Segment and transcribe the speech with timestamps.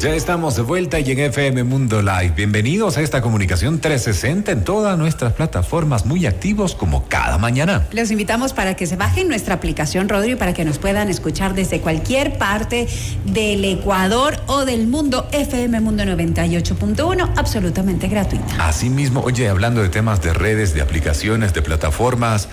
[0.00, 2.32] Ya estamos de vuelta y en FM Mundo Live.
[2.34, 7.86] Bienvenidos a esta comunicación 360 en todas nuestras plataformas, muy activos como cada mañana.
[7.92, 11.82] Los invitamos para que se bajen nuestra aplicación Rodri para que nos puedan escuchar desde
[11.82, 12.88] cualquier parte
[13.26, 15.28] del Ecuador o del mundo.
[15.32, 18.66] FM Mundo 98.1, absolutamente gratuita.
[18.66, 22.48] Asimismo, oye, hablando de temas de redes, de aplicaciones, de plataformas.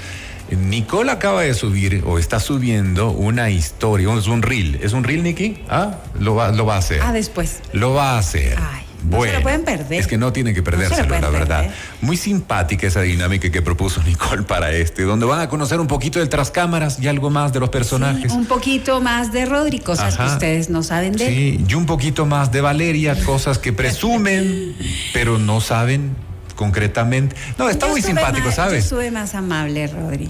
[0.51, 4.79] Nicole acaba de subir o está subiendo una historia, es un reel.
[4.81, 5.63] ¿Es un reel, Nikki?
[5.69, 7.01] Ah, lo va, lo va a hacer.
[7.03, 7.59] Ah, después.
[7.73, 8.57] Lo va a hacer.
[8.57, 9.99] Ay, no se lo pueden perder.
[9.99, 11.61] Es que no tienen que perdérselo, la verdad.
[11.61, 11.77] perder.
[12.01, 16.19] Muy simpática esa dinámica que propuso Nicole para este, donde van a conocer un poquito
[16.19, 18.31] del tras cámaras y algo más de los personajes.
[18.31, 20.25] Un poquito más de Rodri, cosas Ajá.
[20.25, 21.33] que ustedes no saben de él.
[21.33, 24.75] Sí, y un poquito más de Valeria, cosas que presumen,
[25.13, 26.15] pero no saben
[26.57, 27.37] concretamente.
[27.57, 28.83] No, está Yo muy simpático, más- Yo ¿sabes?
[28.83, 30.29] estuve más amable, Rodri.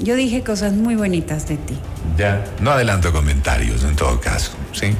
[0.00, 1.78] Yo dije cosas muy bonitas de ti.
[2.16, 2.44] Ya.
[2.60, 4.92] No adelanto comentarios en todo caso, ¿sí?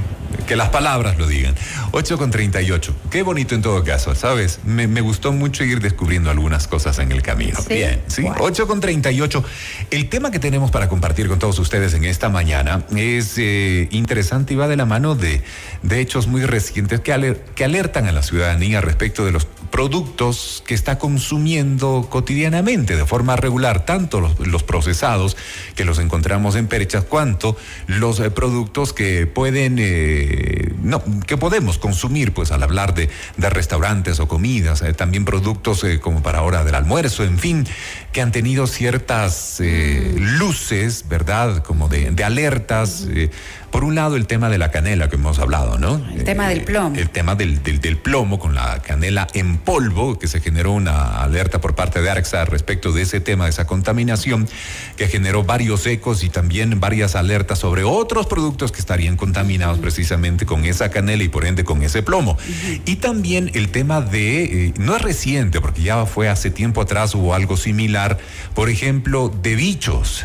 [0.49, 1.55] Que las palabras lo digan.
[1.93, 2.95] 8 con 38.
[3.11, 4.61] Qué bonito en todo caso, ¿sabes?
[4.65, 7.59] Me, me gustó mucho ir descubriendo algunas cosas en el camino.
[7.61, 7.75] Sí.
[7.75, 8.23] Bien, ¿sí?
[8.23, 8.37] Guau.
[8.41, 9.45] 8 con 38.
[9.91, 14.55] El tema que tenemos para compartir con todos ustedes en esta mañana es eh, interesante
[14.55, 15.43] y va de la mano de,
[15.83, 20.63] de hechos muy recientes que, aler- que alertan a la ciudadanía respecto de los productos
[20.67, 25.37] que está consumiendo cotidianamente de forma regular, tanto los, los procesados
[25.77, 27.55] que los encontramos en perechas, cuanto
[27.87, 30.38] los eh, productos que pueden, eh,
[30.83, 35.85] no, que podemos consumir, pues al hablar de, de restaurantes o comidas, eh, también productos
[35.85, 37.67] eh, como para hora del almuerzo, en fin,
[38.13, 41.63] que han tenido ciertas eh, luces, ¿verdad?
[41.63, 43.07] Como de, de alertas.
[43.11, 43.31] eh,
[43.71, 46.03] por un lado, el tema de la canela que hemos hablado, ¿no?
[46.15, 46.97] El tema del plomo.
[46.97, 51.23] el tema del, del, del plomo con la canela en polvo, que se generó una
[51.23, 54.49] alerta por parte de ARCSA respecto de ese tema, de esa contaminación,
[54.97, 60.47] que generó varios ecos y también varias alertas sobre otros productos que estarían contaminados precisamente
[60.47, 62.39] con esa canela y por ende con ese plomo.
[62.87, 67.15] Y también el tema de, eh, no es reciente, porque ya fue hace tiempo atrás
[67.15, 68.08] hubo algo similar,
[68.55, 70.25] por ejemplo, de bichos.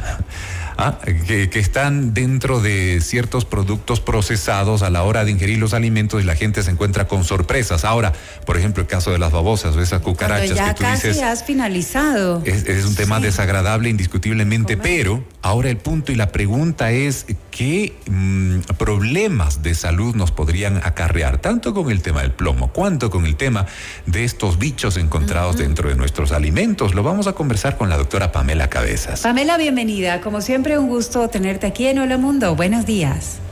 [0.76, 5.76] Ah, que, que están dentro de ciertos productos procesados a la hora de ingerir los
[5.76, 7.86] alimentos y la gente se encuentra con sorpresas.
[7.86, 8.12] Ahora,
[8.48, 11.08] por ejemplo, el caso de las babosas o esas cucarachas Cuando ya que tú casi
[11.10, 11.22] dices.
[11.24, 12.42] has finalizado.
[12.44, 13.24] Es, es un tema Sí.
[13.26, 14.92] desagradable indiscutiblemente, Comer.
[14.98, 20.78] pero ahora el punto y la pregunta es qué mm, problemas de salud nos podrían
[20.78, 23.68] acarrear, tanto con el tema del plomo, cuanto con el tema
[24.06, 26.96] de estos bichos encontrados dentro de nuestros alimentos.
[26.96, 29.22] Lo vamos a conversar con la doctora Pamela Cabezas.
[29.22, 30.22] Pamela, bienvenida.
[30.22, 32.56] Como siempre, un gusto tenerte aquí en Hola Mundo.
[32.56, 33.43] Buenos días.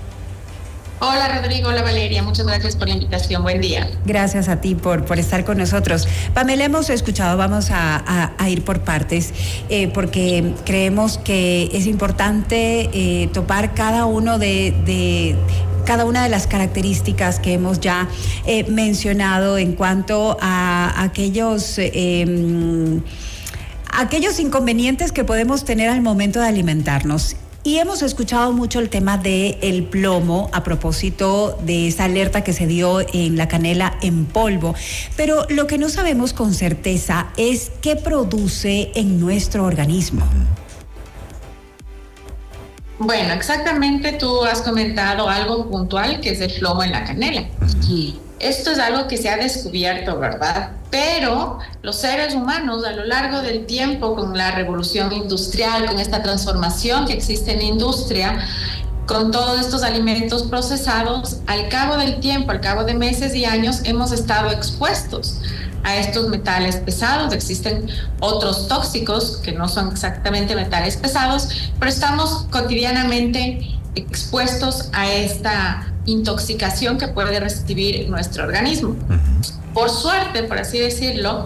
[1.03, 3.89] Hola Rodrigo, hola Valeria, muchas gracias por la invitación, buen día.
[4.06, 6.07] Gracias a ti por, por estar con nosotros.
[6.35, 9.34] Pamela, hemos escuchado, vamos a, a- ir por partes,
[9.69, 15.35] eh, porque creemos que es importante eh, topar cada uno de, de-
[15.88, 18.07] cada una de las características que hemos ya
[18.45, 23.01] eh, mencionado en cuanto a aquellos em,
[23.91, 27.35] aquellos inconvenientes que podemos tener al momento de alimentarnos.
[27.63, 32.53] Y hemos escuchado mucho el tema del el plomo a propósito de esa alerta que
[32.53, 34.73] se dio en la canela en polvo.
[35.16, 40.25] Pero lo que no sabemos con certeza es qué produce en nuestro organismo.
[42.97, 47.45] Bueno, exactamente tú has comentado algo puntual que es el plomo en la canela.
[48.39, 50.71] Esto es algo que se ha descubierto, ¿verdad?
[50.91, 56.22] Pero los seres humanos a lo largo del tiempo, con la revolución industrial, con esta
[56.22, 58.46] transformación que existe en la industria,
[59.07, 63.81] con todos estos alimentos procesados, al cabo del tiempo, al cabo de meses y años,
[63.85, 65.40] hemos estado expuestos
[65.84, 67.34] a estos metales pesados.
[67.34, 67.88] Existen
[68.19, 71.50] otros tóxicos que no son exactamente metales pesados,
[71.80, 78.95] pero estamos cotidianamente expuestos a esta intoxicación que puede recibir nuestro organismo.
[79.73, 81.45] Por suerte, por así decirlo,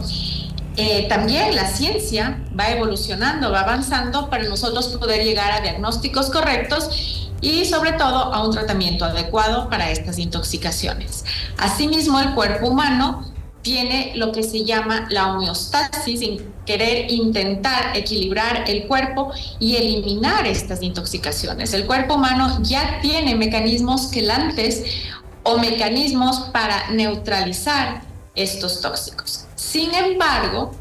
[0.77, 7.29] eh, también la ciencia va evolucionando, va avanzando para nosotros poder llegar a diagnósticos correctos
[7.41, 11.23] y sobre todo a un tratamiento adecuado para estas intoxicaciones.
[11.57, 13.34] Asimismo, el cuerpo humano
[13.65, 20.45] tiene lo que se llama la homeostasis, sin querer intentar equilibrar el cuerpo y eliminar
[20.45, 21.73] estas intoxicaciones.
[21.73, 24.83] El cuerpo humano ya tiene mecanismos quelantes
[25.41, 28.03] o mecanismos para neutralizar
[28.35, 29.45] estos tóxicos.
[29.55, 30.71] Sin embargo,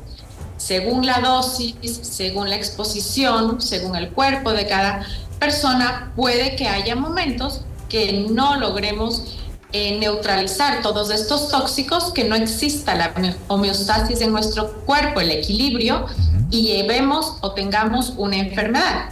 [0.58, 5.06] según la dosis, según la exposición, según el cuerpo de cada
[5.38, 9.22] persona, puede que haya momentos que no logremos
[9.76, 13.12] eh, neutralizar todos estos tóxicos, que no exista la
[13.48, 16.06] homeostasis en nuestro cuerpo, el equilibrio,
[16.48, 19.10] y llevemos o tengamos una enfermedad.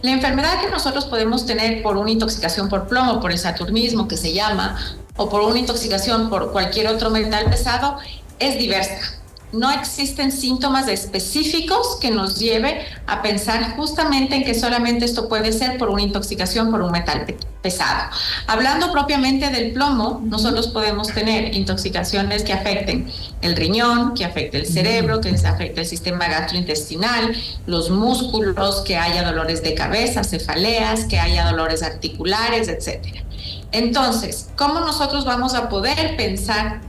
[0.00, 4.16] La enfermedad que nosotros podemos tener por una intoxicación por plomo, por el saturnismo que
[4.16, 4.78] se llama,
[5.18, 7.98] o por una intoxicación por cualquier otro metal pesado
[8.38, 9.17] es diversa
[9.52, 15.52] no existen síntomas específicos que nos lleve a pensar justamente en que solamente esto puede
[15.52, 17.24] ser por una intoxicación por un metal
[17.62, 18.10] pesado.
[18.46, 23.10] Hablando propiamente del plomo, nosotros podemos tener intoxicaciones que afecten
[23.40, 27.34] el riñón, que afecte el cerebro, que afecte el sistema gastrointestinal,
[27.66, 33.24] los músculos, que haya dolores de cabeza, cefaleas, que haya dolores articulares, etc.
[33.72, 36.87] Entonces, ¿cómo nosotros vamos a poder pensar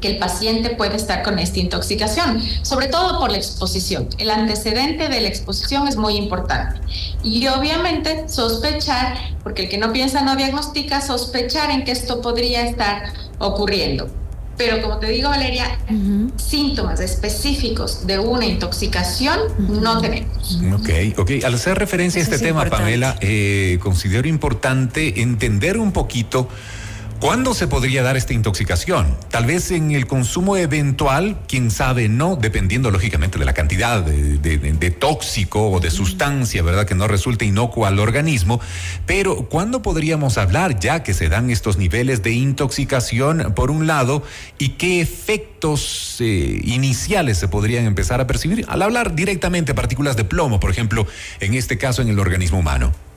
[0.00, 4.08] que el paciente puede estar con esta intoxicación, sobre todo por la exposición.
[4.18, 6.80] El antecedente de la exposición es muy importante.
[7.22, 12.66] Y obviamente sospechar, porque el que no piensa no diagnostica, sospechar en que esto podría
[12.66, 14.08] estar ocurriendo.
[14.58, 15.78] Pero como te digo, Valeria,
[16.36, 20.58] síntomas específicos de una intoxicación no tenemos.
[20.74, 21.30] Ok, ok.
[21.44, 26.48] Al hacer referencia a este tema, Pamela, eh, considero importante entender un poquito
[27.20, 29.16] ¿Cuándo se podría dar esta intoxicación?
[29.28, 34.90] Tal vez en el consumo eventual, quién sabe, no, dependiendo lógicamente de la cantidad de,
[34.92, 36.86] tóxico o de sustancia, ¿verdad?
[36.86, 38.60] Que no resulte inocua al organismo.
[39.04, 44.22] Pero ¿cuándo podríamos hablar ya que se dan estos niveles de intoxicación, por un lado,
[44.56, 50.22] y qué efectos eh, iniciales se podrían empezar a percibir al hablar directamente partículas de
[50.22, 51.04] plomo, por ejemplo,
[51.40, 53.07] en este caso en el organismo humano?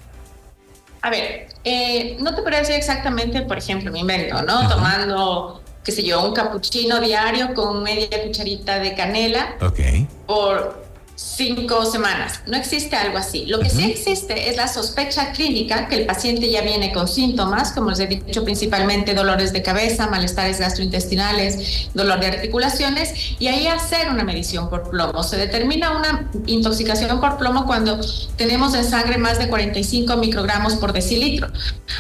[1.02, 4.70] A ver, eh, no te podría decir exactamente, por ejemplo, mi invento, ¿no?
[4.70, 9.56] Tomando, qué sé yo, un capuchino diario con media cucharita de canela.
[9.62, 9.80] Ok.
[10.28, 10.81] Por
[11.22, 12.42] cinco semanas.
[12.48, 13.46] No existe algo así.
[13.46, 17.72] Lo que sí existe es la sospecha clínica que el paciente ya viene con síntomas,
[17.72, 23.68] como les he dicho, principalmente dolores de cabeza, malestares gastrointestinales, dolor de articulaciones, y ahí
[23.68, 25.24] hacer una medición por plomo.
[25.24, 28.00] Se determina una intoxicación por plomo cuando
[28.36, 31.48] tenemos en sangre más de 45 microgramos por decilitro.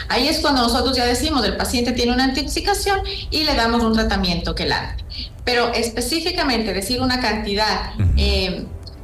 [0.07, 3.93] Ahí es cuando nosotros ya decimos, el paciente tiene una intoxicación y le damos un
[3.93, 4.97] tratamiento que la
[5.45, 7.93] Pero específicamente decir una cantidad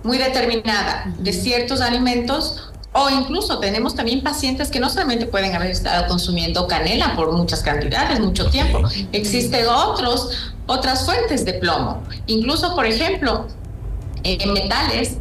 [0.08, 5.70] muy determinada de ciertos alimentos o incluso tenemos también pacientes que no solamente pueden haber
[5.70, 8.82] estado consumiendo canela por muchas cantidades, mucho tiempo.
[9.12, 12.02] Existen otros, otras fuentes de plomo.
[12.26, 13.48] Incluso, por ejemplo,
[14.24, 15.18] eh, metales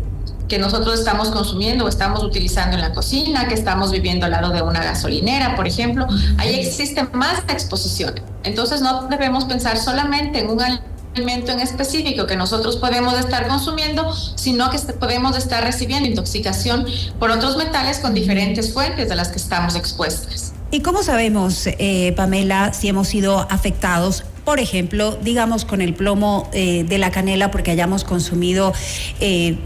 [0.48, 4.50] que nosotros estamos consumiendo o estamos utilizando en la cocina, que estamos viviendo al lado
[4.50, 6.06] de una gasolinera, por ejemplo,
[6.38, 8.14] ahí existe más exposición.
[8.44, 14.12] Entonces no debemos pensar solamente en un alimento en específico que nosotros podemos estar consumiendo,
[14.34, 16.86] sino que podemos estar recibiendo intoxicación
[17.18, 20.52] por otros metales con diferentes fuentes de las que estamos expuestas.
[20.70, 26.48] ¿Y cómo sabemos, eh, Pamela, si hemos sido afectados por ejemplo, digamos con el plomo
[26.52, 28.72] eh, de la canela porque hayamos consumido
[29.18, 29.58] eh,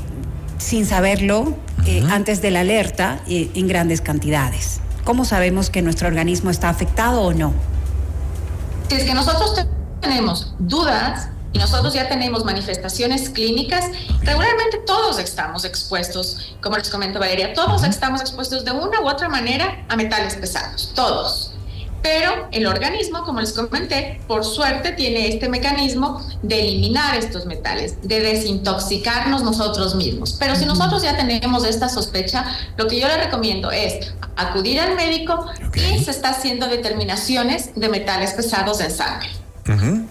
[0.57, 1.55] sin saberlo
[2.11, 4.81] antes de la alerta en grandes cantidades.
[5.05, 7.53] ¿Cómo sabemos que nuestro organismo está afectado o no?
[8.89, 9.67] Si es que nosotros
[10.01, 13.85] tenemos dudas, y nosotros ya tenemos manifestaciones clínicas,
[14.23, 19.29] regularmente todos estamos expuestos, como les comento Valeria, todos estamos expuestos de una u otra
[19.29, 21.55] manera a metales pesados, todos.
[22.03, 28.01] Pero el organismo, como les comenté, por suerte tiene este mecanismo de eliminar estos metales,
[28.03, 30.37] de desintoxicarnos nosotros mismos.
[30.39, 32.47] Pero si nosotros ya tenemos esta sospecha,
[32.79, 37.89] lo que yo le recomiendo es acudir al médico y se está haciendo determinaciones de
[37.91, 39.29] metales pesados en sangre.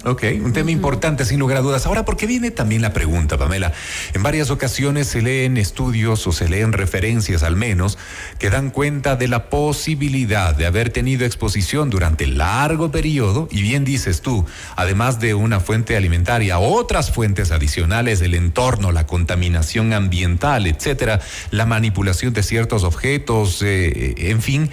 [0.05, 1.85] Ok, un tema importante sin lugar a dudas.
[1.85, 3.73] Ahora, ¿por qué viene también la pregunta, Pamela?
[4.13, 7.97] En varias ocasiones se leen estudios o se leen referencias al menos
[8.37, 13.83] que dan cuenta de la posibilidad de haber tenido exposición durante largo periodo, y bien
[13.83, 20.67] dices tú, además de una fuente alimentaria, otras fuentes adicionales del entorno, la contaminación ambiental,
[20.67, 21.19] etcétera,
[21.51, 24.69] la manipulación de ciertos objetos, eh, en fin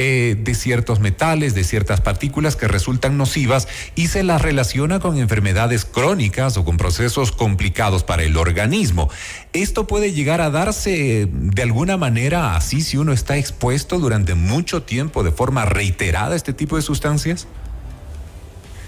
[0.00, 3.66] eh, de ciertos metales, de ciertas partículas que resultan nocivas
[3.96, 9.10] y se las relaciona con enfermedades crónicas o con procesos complicados para el organismo.
[9.52, 14.82] ¿Esto puede llegar a darse de alguna manera así si uno está expuesto durante mucho
[14.82, 17.46] tiempo de forma reiterada a este tipo de sustancias?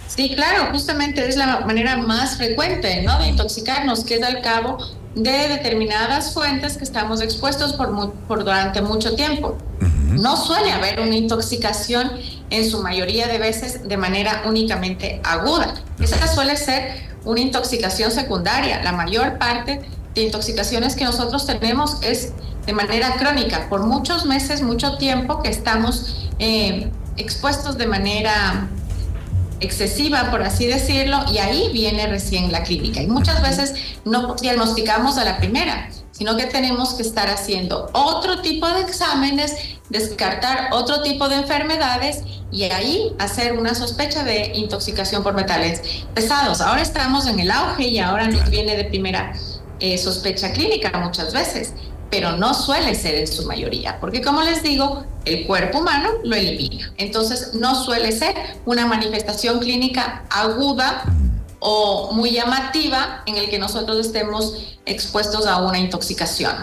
[0.08, 3.18] Sí, claro, justamente es la manera más frecuente ¿no?
[3.20, 4.78] de intoxicarnos, que es al cabo
[5.14, 9.56] de determinadas fuentes que estamos expuestos por, por durante mucho tiempo.
[9.80, 12.10] No suele haber una intoxicación
[12.50, 15.75] en su mayoría de veces de manera únicamente aguda.
[16.00, 18.83] Esa suele ser una intoxicación secundaria.
[18.83, 19.80] La mayor parte
[20.14, 22.33] de intoxicaciones que nosotros tenemos es
[22.66, 28.69] de manera crónica, por muchos meses, mucho tiempo que estamos eh, expuestos de manera
[29.61, 33.02] excesiva, por así decirlo, y ahí viene recién la clínica.
[33.02, 38.40] Y muchas veces no diagnosticamos a la primera, sino que tenemos que estar haciendo otro
[38.42, 39.54] tipo de exámenes,
[39.88, 46.60] descartar otro tipo de enfermedades y ahí hacer una sospecha de intoxicación por metales pesados.
[46.60, 49.32] Ahora estamos en el auge y ahora nos viene de primera
[49.78, 51.72] eh, sospecha clínica muchas veces,
[52.10, 56.34] pero no suele ser en su mayoría, porque como les digo, el cuerpo humano lo
[56.34, 56.92] elimina.
[56.98, 58.34] Entonces no suele ser
[58.66, 61.04] una manifestación clínica aguda
[61.60, 64.54] o muy llamativa en el que nosotros estemos
[64.86, 66.54] expuestos a una intoxicación.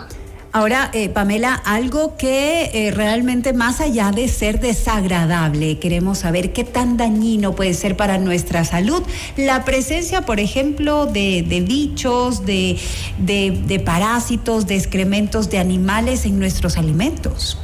[0.53, 6.63] Ahora, eh, Pamela, algo que eh, realmente más allá de ser desagradable, queremos saber qué
[6.63, 9.03] tan dañino puede ser para nuestra salud
[9.35, 12.79] la presencia, por ejemplo, de, bichos, de,
[13.19, 17.59] de parásitos, de excrementos de animales en nuestros alimentos.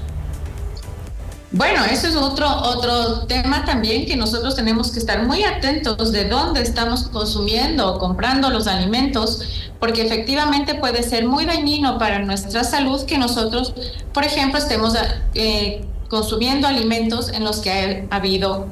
[1.53, 6.25] Bueno, eso es otro, otro tema también que nosotros tenemos que estar muy atentos de
[6.25, 9.41] dónde estamos consumiendo o comprando los alimentos,
[9.79, 13.75] porque efectivamente puede ser muy dañino para nuestra salud que nosotros,
[14.15, 14.95] por ejemplo, estemos
[15.35, 18.65] eh, consumiendo alimentos en los que ha, habido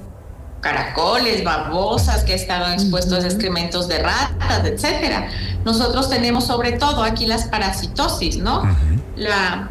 [0.61, 5.29] caracoles, babosas, que estaban expuestos a excrementos de ratas, etcétera.
[5.65, 8.63] Nosotros tenemos sobre todo aquí las parasitosis, ¿no?
[9.15, 9.69] La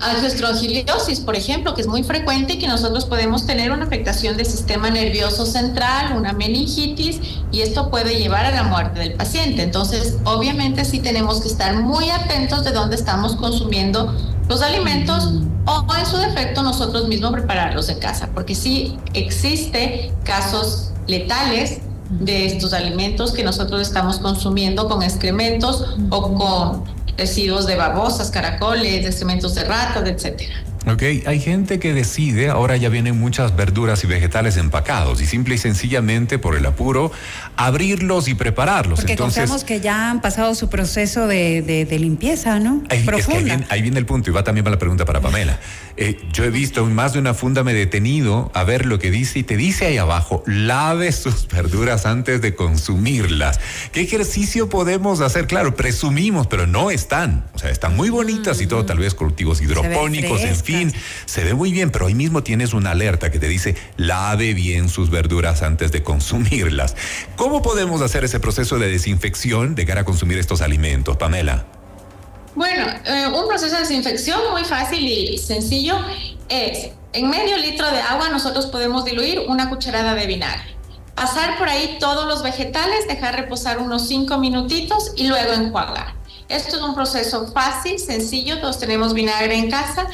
[0.00, 4.46] Angiostrongiliosis, por ejemplo, que es muy frecuente y que nosotros podemos tener una afectación del
[4.46, 7.20] sistema nervioso central, una meningitis,
[7.52, 9.62] y esto puede llevar a la muerte del paciente.
[9.62, 14.14] Entonces, obviamente sí tenemos que estar muy atentos de dónde estamos consumiendo
[14.48, 20.92] los alimentos o en su defecto nosotros mismos prepararlos en casa, porque sí existe casos
[21.06, 26.84] letales de estos alimentos que nosotros estamos consumiendo con excrementos o con
[27.16, 30.54] residuos de babosas, caracoles, excrementos de ratas, etcétera.
[30.86, 35.54] Ok, hay gente que decide, ahora ya vienen muchas verduras y vegetales empacados y simple
[35.54, 37.10] y sencillamente por el apuro
[37.56, 38.98] abrirlos y prepararlos.
[38.98, 42.82] Porque Entonces, que ya han pasado su proceso de, limpieza, ¿no?
[42.90, 43.34] Ahí, es que
[43.70, 45.58] ahí, viene, el punto y va también para la pregunta para Pamela.
[45.96, 48.98] Eh, yo he visto en más de una funda me he detenido a ver lo
[48.98, 53.60] que dice y te dice ahí abajo, lave sus verduras antes de consumirlas.
[53.92, 55.46] ¿Qué ejercicio podemos hacer?
[55.46, 57.46] Claro, presumimos, pero no están.
[57.54, 60.73] O sea, están muy bonitas y todo, tal vez cultivos hidropónicos, en fin
[61.26, 64.88] se ve muy bien, pero hoy mismo tienes una alerta que te dice lave bien
[64.88, 66.96] sus verduras antes de consumirlas.
[67.36, 71.66] ¿Cómo podemos hacer ese proceso de desinfección de cara a consumir estos alimentos, Pamela?
[72.54, 75.96] Bueno, eh, un proceso de desinfección muy fácil y sencillo
[76.48, 80.74] es, en medio litro de agua nosotros podemos diluir una cucharada de vinagre.
[81.14, 86.14] Pasar por ahí todos los vegetales, dejar reposar unos cinco minutitos y luego enjuagar.
[86.48, 90.06] Esto es un proceso fácil, sencillo, todos tenemos vinagre en casa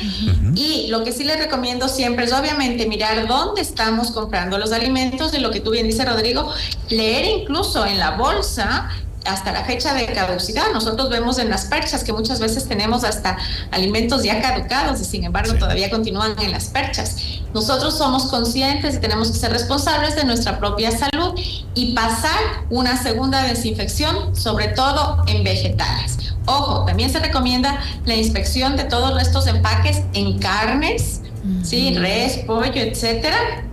[0.54, 5.32] y lo que sí les recomiendo siempre es obviamente mirar dónde estamos comprando los alimentos,
[5.32, 6.52] de lo que tú bien dices Rodrigo,
[6.88, 8.90] leer incluso en la bolsa
[9.24, 10.72] hasta la fecha de caducidad.
[10.72, 13.36] Nosotros vemos en las perchas que muchas veces tenemos hasta
[13.70, 17.16] alimentos ya caducados y sin embargo todavía continúan en las perchas.
[17.52, 21.34] Nosotros somos conscientes y tenemos que ser responsables de nuestra propia salud
[21.74, 22.38] y pasar
[22.70, 26.16] una segunda desinfección, sobre todo en vegetales.
[26.46, 31.22] Ojo, también se recomienda la inspección de todos estos empaques en carnes,
[31.62, 31.94] ¿sí?
[31.96, 33.64] res, pollo, etcétera.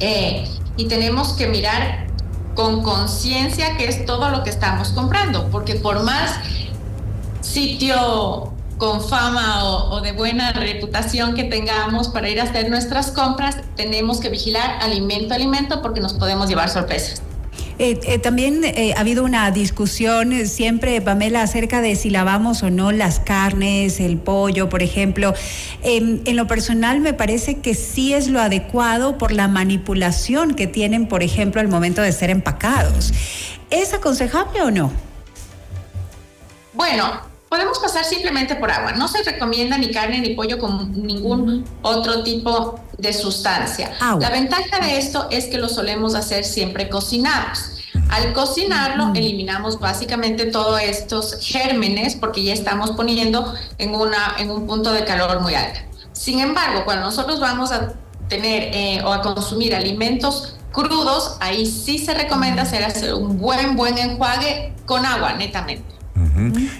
[0.00, 2.06] Eh, y tenemos que mirar
[2.54, 6.32] con conciencia que es todo lo que estamos comprando, porque por más
[7.40, 13.56] sitio con fama o, de buena reputación que tengamos para ir a hacer nuestras compras,
[13.76, 17.22] tenemos que vigilar alimento a alimento porque nos podemos llevar sorpresas.
[17.78, 22.70] Eh, eh, también eh, ha habido una discusión siempre, Pamela, acerca de si lavamos o
[22.70, 25.34] no las carnes, el pollo, por ejemplo.
[25.82, 30.66] Em, en lo personal me parece que sí es lo adecuado por la manipulación que
[30.66, 33.12] tienen, por ejemplo, al momento de ser empacados.
[33.68, 34.90] ¿Es aconsejable o no?
[36.72, 38.92] Bueno, podemos pasar simplemente por agua.
[38.92, 43.92] No se recomienda ni carne ni pollo con ningún otro tipo de sustancia.
[44.20, 47.70] La ventaja de esto es que lo solemos hacer siempre cocinados.
[48.10, 54.66] Al cocinarlo, eliminamos básicamente todos estos gérmenes porque ya estamos poniendo en, una, en un
[54.66, 55.80] punto de calor muy alto.
[56.12, 57.94] Sin embargo, cuando nosotros vamos a
[58.28, 63.96] tener eh, o a consumir alimentos crudos, ahí sí se recomienda hacer un buen, buen
[63.96, 65.95] enjuague con agua, netamente.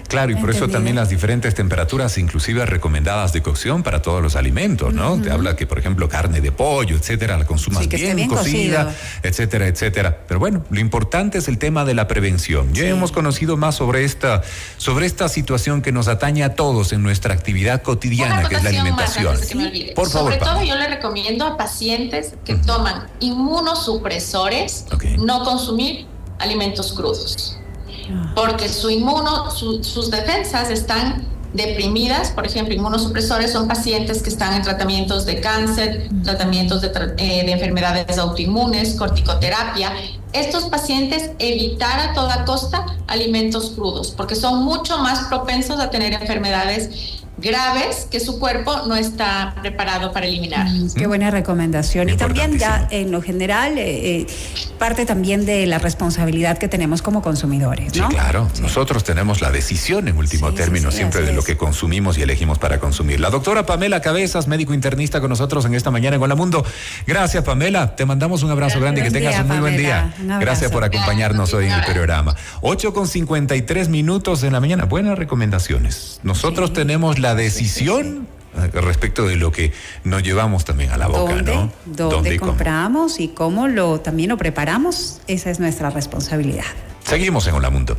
[0.07, 4.35] Claro, y por eso también las diferentes temperaturas, inclusive recomendadas de cocción para todos los
[4.35, 5.21] alimentos, ¿no?
[5.21, 10.19] Te habla que, por ejemplo, carne de pollo, etcétera, la consumas bien, cocida, etcétera, etcétera.
[10.27, 12.73] Pero bueno, lo importante es el tema de la prevención.
[12.73, 14.41] Ya hemos conocido más sobre esta,
[14.77, 18.69] sobre esta situación que nos atañe a todos en nuestra actividad cotidiana, que es la
[18.69, 19.37] alimentación.
[19.95, 20.33] por favor.
[20.33, 24.85] Sobre todo, yo le recomiendo a pacientes que toman inmunosupresores
[25.19, 26.07] no consumir
[26.39, 27.57] alimentos crudos.
[28.35, 34.61] Porque su inmuno, sus defensas están deprimidas, por ejemplo, inmunosupresores son pacientes que están en
[34.61, 36.87] tratamientos de cáncer, tratamientos de,
[37.17, 39.91] eh, de, enfermedades autoinmunes, corticoterapia.
[40.33, 46.13] Estos pacientes evitar a toda costa alimentos crudos porque son mucho más propensos a tener
[46.13, 50.67] enfermedades graves que su cuerpo no está preparado para eliminar.
[50.67, 52.09] Mm, qué buena recomendación.
[52.09, 54.27] Y también ya en lo general eh, eh,
[54.79, 57.95] parte también de la responsabilidad que tenemos como consumidores.
[57.95, 58.09] ¿no?
[58.09, 58.47] Sí, claro.
[58.61, 62.79] Nosotros tenemos la decisión en último término siempre de lo que consumimos y elegimos para
[62.79, 63.19] consumir.
[63.19, 66.65] La doctora Pamela Cabezas, médico internista con nosotros en esta mañana en Hola Mundo.
[67.05, 70.13] Gracias Pamela, te mandamos un abrazo grande y que tengas un muy buen día.
[70.39, 72.35] Gracias por acompañarnos hoy en el programa.
[72.61, 74.85] 8 con 53 minutos en la mañana.
[74.85, 76.19] Buenas recomendaciones.
[76.23, 78.25] Nosotros tenemos la la decisión
[78.71, 79.73] respecto de lo que
[80.05, 81.71] nos llevamos también a la boca, ¿Dónde, ¿no?
[81.85, 85.19] ¿Dónde, compramos y cómo lo también lo preparamos?
[85.27, 86.63] Esa es nuestra responsabilidad.
[87.03, 87.97] Seguimos en Hola Mundo.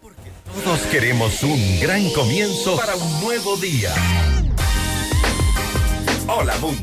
[0.00, 0.30] Porque
[0.64, 3.92] todos queremos un gran comienzo para un nuevo día.
[6.26, 6.68] Hola Mundo.